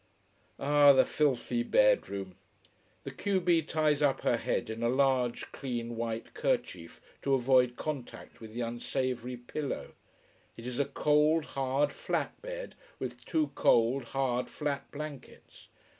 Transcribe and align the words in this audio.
Ah, 0.57 0.93
the 0.93 1.05
filthy 1.05 1.61
bedroom. 1.61 2.33
The 3.03 3.11
q 3.11 3.39
b 3.39 3.61
ties 3.61 4.01
up 4.01 4.21
her 4.21 4.35
head 4.37 4.71
in 4.71 4.81
a 4.81 4.89
large, 4.89 5.51
clean 5.51 5.95
white 5.95 6.33
kerchief, 6.33 6.99
to 7.21 7.35
avoid 7.35 7.75
contact 7.75 8.41
with 8.41 8.51
the 8.51 8.61
unsavory 8.61 9.37
pillow. 9.37 9.91
It 10.57 10.65
is 10.65 10.79
a 10.79 10.85
cold, 10.85 11.45
hard, 11.45 11.91
flat 11.91 12.41
bed, 12.41 12.73
with 12.97 13.23
two 13.25 13.51
cold, 13.53 14.05
hard, 14.05 14.49
flat 14.49 14.89
blankets. 14.89 15.67